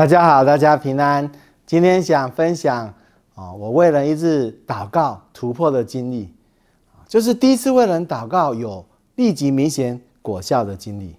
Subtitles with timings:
[0.00, 1.30] 大家好，大家平安。
[1.66, 2.86] 今天想分享
[3.34, 6.32] 啊，我为人一次祷告突破的经历，
[7.06, 8.82] 就是第一次为人祷告有
[9.16, 11.14] 立即明显果效的经历。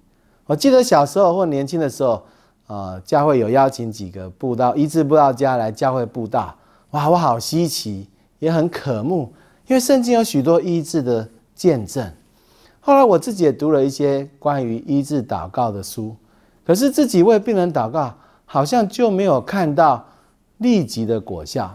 [0.48, 2.24] 我记得小时候或年轻的时候，
[2.66, 6.56] 呃，教会有邀请几个布道医治布道家来教会布道，
[6.90, 9.32] 哇，我好稀奇，也很渴慕，
[9.68, 12.12] 因为圣经有许多医治的见证。
[12.80, 16.16] 后来我自己也读了一些关于医治祷告的书，
[16.66, 18.12] 可是自己为病人祷告。
[18.52, 20.06] 好像就没有看到
[20.58, 21.74] 立即的果效。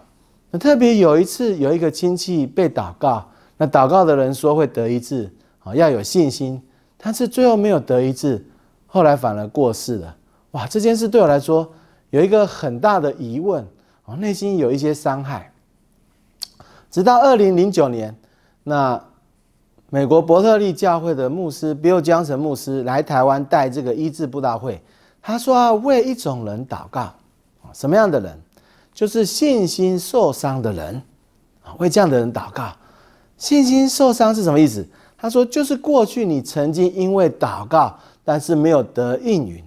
[0.50, 3.26] 那特别有一次，有一个亲戚被祷告，
[3.56, 5.32] 那祷告的人说会得一治，
[5.64, 6.62] 啊，要有信心，
[6.98, 8.44] 但是最后没有得一治，
[8.86, 10.14] 后来反而过世了。
[10.50, 11.66] 哇，这件事对我来说
[12.10, 13.66] 有一个很大的疑问，
[14.04, 15.50] 啊，内心有一些伤害。
[16.90, 18.14] 直到二零零九年，
[18.64, 19.02] 那
[19.88, 24.82] 美国伯特利教会的牧师 Bill Johnson 牧师来台湾带这个医治布道会。
[25.26, 27.12] 他说：“啊，为一种人祷告，
[27.72, 28.40] 什么样的人？
[28.94, 31.02] 就是信心受伤的人
[31.64, 32.72] 啊，为这样的人祷告。
[33.36, 34.86] 信心受伤是什么意思？
[35.18, 39.64] 他说，就是过去你曾经因为祷告，但是没有得应允，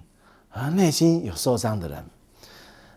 [0.48, 2.02] 而内心有受伤的人。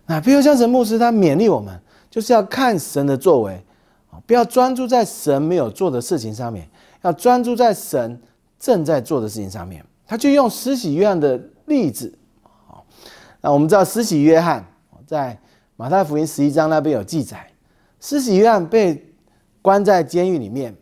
[0.05, 1.77] 那比如像神牧师，他勉励我们，
[2.09, 3.61] 就是要看神的作为
[4.09, 6.65] 啊不要专注在神没有做的事情上面，
[7.01, 8.21] 要专注在神
[8.57, 9.85] 正在做的事情上面。
[10.07, 12.17] 他就用施洗约翰的例子。”
[13.43, 14.65] 那我们知道，施洗约翰
[15.05, 15.37] 在
[15.75, 17.45] 马太福音十一章那边有记载，
[17.99, 19.13] 施洗约翰被
[19.61, 20.73] 关在监狱里面，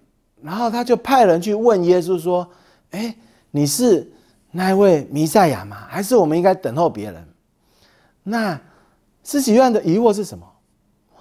[0.44, 2.48] 然后他就派人去问耶稣说
[2.92, 3.16] ：“哎，
[3.50, 4.12] 你是
[4.52, 5.88] 那一位弥赛亚吗？
[5.90, 7.28] 还是我们应该等候别人？”
[8.22, 8.62] 那
[9.24, 10.46] 施洗约翰的疑惑是什么？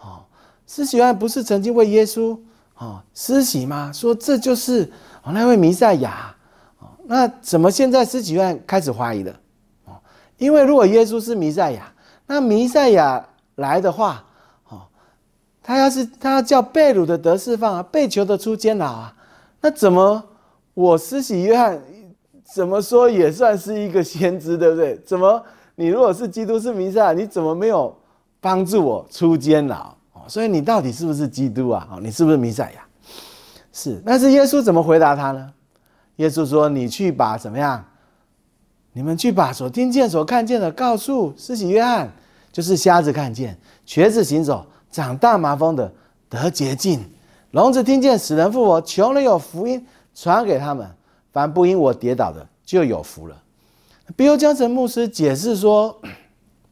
[0.03, 0.23] 哦，
[0.67, 2.39] 施洗约翰不是曾经为耶稣
[2.77, 3.91] 哦施洗吗？
[3.95, 4.85] 说这就是
[5.23, 6.37] 哦那位弥赛亚
[6.81, 9.35] 哦，那怎么现在施洗约翰开始怀疑了？
[10.41, 11.93] 因为如果耶稣是弥赛亚，
[12.27, 13.23] 那弥赛亚
[13.57, 14.25] 来的话，
[14.71, 14.81] 哦，
[15.63, 19.15] 他要是他要叫被掳的得释放啊，被囚的出监牢啊，
[19.61, 20.25] 那怎么
[20.73, 21.79] 我施洗约翰
[22.43, 24.99] 怎么说也算是一个先知，对不对？
[25.05, 27.95] 怎么你如果是基督是弥赛亚，你怎么没有
[28.41, 29.95] 帮助我出监牢？
[30.15, 31.87] 哦，所以你到底是不是基督啊？
[31.93, 32.83] 哦，你是不是弥赛亚？
[33.73, 35.53] 是，但是耶稣怎么回答他呢？
[36.17, 37.85] 耶稣说：“你去把怎么样？”
[38.93, 42.11] 你们去把所听见、所看见的告诉施洗约翰，
[42.53, 43.57] 就是瞎子看见、
[43.87, 45.93] 瘸子行走、长大麻风的
[46.29, 47.01] 得洁净，
[47.53, 50.89] 聋子听见、死人复活、穷人有福音传给他们。
[51.33, 53.41] 凡不因我跌倒的，就有福了。
[54.17, 55.97] 比如江城牧师解释说，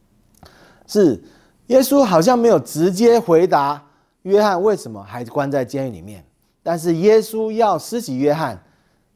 [0.85, 1.23] 是
[1.67, 3.81] 耶稣好像没有直接回答
[4.23, 6.21] 约翰为什么还关在监狱里面，
[6.61, 8.61] 但是耶稣要施洗约翰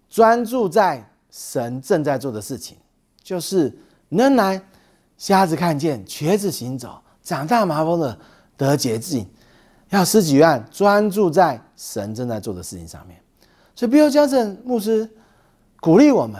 [0.09, 2.77] 专注在神正在做的事情。
[3.23, 3.73] 就是
[4.09, 4.61] 能来
[5.17, 8.17] 瞎子看见，瘸子行走，长大麻风的
[8.57, 9.25] 得洁净，
[9.89, 13.17] 要施几愿，专注在神正在做的事情上面。
[13.75, 15.09] 所以，比如江正牧师
[15.79, 16.39] 鼓励我们，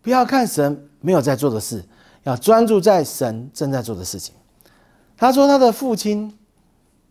[0.00, 1.84] 不要看神没有在做的事，
[2.22, 4.34] 要专注在神正在做的事情。
[5.16, 6.36] 他说，他的父亲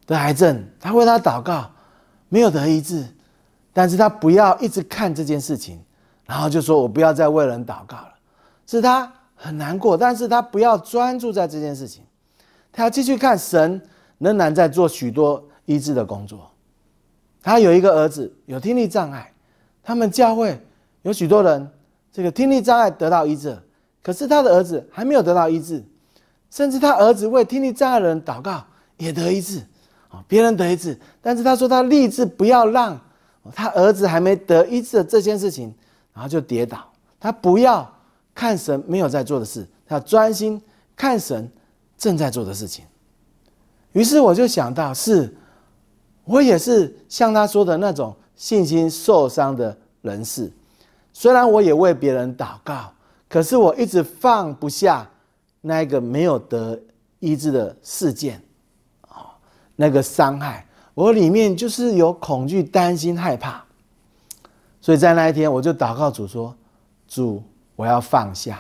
[0.06, 1.72] 得癌症，他为他祷告，
[2.30, 3.06] 没有得医治，
[3.72, 5.80] 但是他不要一直看这件事情，
[6.26, 8.13] 然后就说我不要再为人祷告了。
[8.78, 12.04] 是他很难过，但是他不要专注在这件事情，
[12.72, 13.80] 他要继续看神
[14.18, 16.50] 仍然在做许多医治的工作。
[17.44, 19.32] 他有一个儿子有听力障碍，
[19.84, 20.60] 他们教会
[21.04, 21.70] 有许多人
[22.12, 23.56] 这个听力障碍得到医治，
[24.02, 25.84] 可是他的儿子还没有得到医治，
[26.50, 28.64] 甚至他儿子为听力障碍的人祷告
[28.98, 29.60] 也得医治
[30.10, 33.00] 啊，别人得医治，但是他说他立志不要让
[33.54, 35.76] 他儿子还没得医治的这件事情，
[36.12, 37.88] 然后就跌倒，他不要。
[38.44, 40.62] 看神没有在做的事，他要专心
[40.98, 41.50] 看神
[41.98, 42.84] 正在做的事情。
[43.94, 45.34] 于是我就想到，是
[46.26, 50.52] 我也是像他说的那种信心受伤的人士。
[51.14, 52.92] 虽然我也为别人祷告，
[53.30, 55.10] 可是我一直放不下
[55.62, 56.78] 那个没有得
[57.20, 58.44] 医治的事件，
[59.08, 59.32] 啊，
[59.78, 63.64] 那个伤害，我里面就是有恐惧、担心、害怕。
[64.82, 66.54] 所以在那一天，我就祷告主说
[67.08, 67.42] ：“主。”
[67.76, 68.60] 我要放下，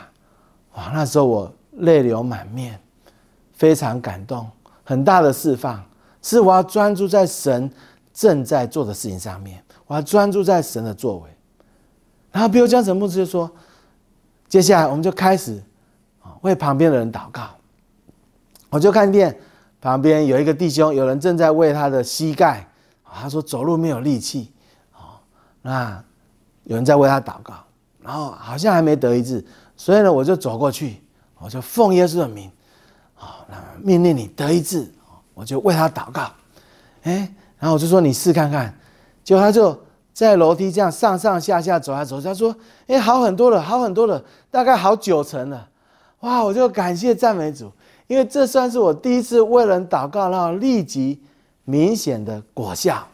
[0.75, 0.91] 哇！
[0.93, 2.79] 那时候我泪流满面，
[3.53, 4.49] 非常感动，
[4.83, 5.83] 很大的释放。
[6.21, 7.69] 是我要专注在神
[8.13, 11.29] 正在做的事情上面，我要专注在神的作为。
[12.31, 13.51] 然后，比如江神牧师就说
[14.47, 15.61] ：“接下来我们就开始
[16.21, 17.49] 啊，为旁边的人祷告。”
[18.71, 19.37] 我就看见
[19.79, 22.67] 旁边有一个弟兄，有人正在为他的膝盖，
[23.03, 24.51] 他说走路没有力气，
[24.93, 25.21] 啊，
[25.61, 26.03] 那
[26.63, 27.53] 有人在为他祷告。
[28.03, 29.43] 然后好像还没得一治，
[29.77, 31.01] 所以呢，我就走过去，
[31.39, 32.51] 我就奉耶稣的名，
[33.15, 34.91] 好，那命令你得一治，
[35.33, 36.29] 我就为他祷告。
[37.03, 38.77] 哎，然后我就说你试看看，
[39.23, 39.77] 结果他就
[40.13, 42.55] 在楼梯这样上上下下走来走，他说，
[42.87, 45.69] 哎，好很多了，好很多了，大概好九成了。
[46.19, 47.71] 哇，我就感谢赞美主，
[48.07, 51.21] 因为这算是我第一次为人祷告，然后立即
[51.65, 53.05] 明显的果效。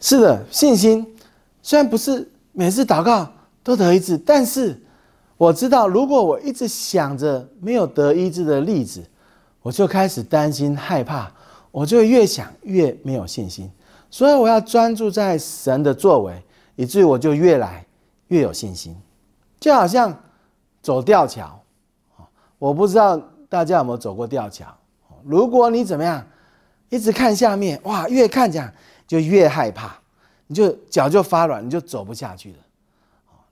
[0.00, 1.06] 是的，信心
[1.62, 3.28] 虽然不是每次祷告
[3.68, 4.80] 都得医治，但是
[5.36, 9.04] 我知道，如果我一直想着没有得医治的例子，
[9.60, 11.30] 我就开始担心害怕，
[11.70, 13.70] 我就越想越没有信心。
[14.08, 16.42] 所以我要专注在神的作为，
[16.76, 17.84] 以至于我就越来
[18.28, 18.96] 越有信心。
[19.60, 20.18] 就好像
[20.80, 21.60] 走吊桥，
[22.58, 23.20] 我不知道
[23.50, 24.64] 大家有没有走过吊桥。
[25.22, 26.26] 如果你怎么样，
[26.88, 28.72] 一直看下面，哇，越看这样。
[29.06, 29.94] 就越害怕，
[30.46, 32.58] 你就脚就发软，你就走不下去了。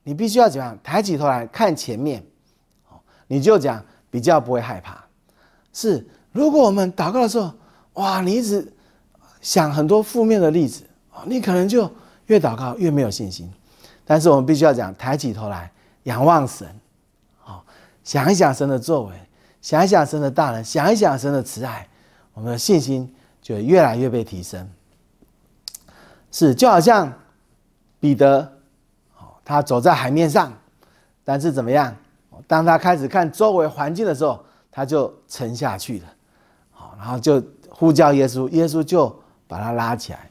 [0.07, 0.79] 你必须要怎样？
[0.81, 2.23] 抬起头来看前面，
[2.89, 2.95] 哦
[3.27, 5.03] 你就讲比较不会害怕。
[5.73, 7.53] 是，如果我们祷告的时候，
[7.95, 8.73] 哇，你一直
[9.41, 11.91] 想很多负面的例子，哦你可能就
[12.27, 13.51] 越祷告越没有信心。
[14.05, 15.69] 但是我们必须要讲，抬起头来
[16.03, 16.65] 仰望神，
[17.39, 17.65] 好，
[18.05, 19.15] 想一想神的作为，
[19.61, 21.85] 想一想神的大能，想一想神的慈爱，
[22.33, 24.69] 我们的信心就越来越被提升。
[26.31, 27.11] 是，就好像
[27.99, 28.56] 彼得，
[29.47, 30.51] 他走在海面上，
[31.23, 31.95] 但是怎么样？
[32.47, 34.37] 当他开始看周围环境的时候，
[34.69, 36.05] 他就沉下去了，
[36.69, 39.07] 好，然后就呼叫耶稣，耶稣就
[39.47, 40.29] 把他拉起来。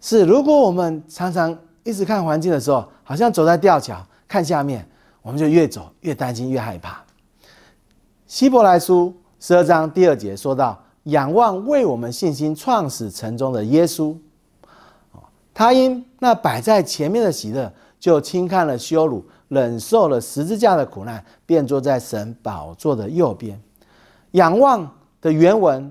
[0.00, 4.84] 是，如果我们常常一直看环境的时候，好像走在吊桥，看下面，
[5.22, 7.04] 我们就越走越担心，越害怕。
[8.26, 14.16] 希伯来书十二章第二节说到：仰望为我们信心创始成终的耶稣。
[15.54, 17.72] 他因那摆在前面的喜乐，
[18.04, 23.58] 就轻看了羞辱，忍受了十字架的苦难，便坐在神宝座的右边。
[24.32, 24.86] 仰望
[25.22, 25.90] 的原文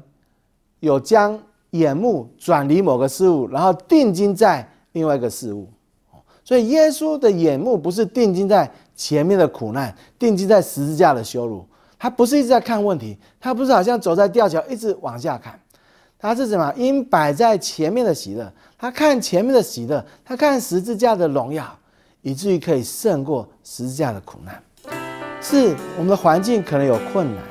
[0.80, 5.68] 有将眼目转离某个事物，然后定睛在另外一个事物。
[6.44, 11.65] 所以耶稣的眼目不是定睛在前面的苦难，定睛在十字架的羞辱。
[11.98, 15.60] 他不是一直在看问题，他不是好像走在吊桥一直往下看。
[16.19, 16.71] 他是什么？
[16.77, 21.65] 因摆在前面的喜乐，他看前面的喜乐，他看十字架的荣耀，
[22.23, 24.59] 以至于可以胜过十字架的苦难。
[25.39, 27.43] 是我们的环境可能有困难，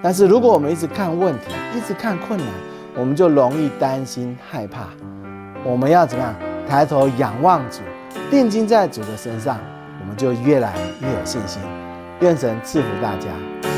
[0.00, 1.46] 但是如果我们一直看问题，
[1.76, 2.46] 一直看困难，
[2.94, 4.86] 我们就容易担心害怕。
[5.64, 6.34] 我们要怎么样？
[6.68, 7.80] 抬头仰望主，
[8.30, 9.58] 定睛在主的身上，
[10.00, 11.60] 我们就越来越有信心。
[12.20, 13.69] 愿神赐福大家。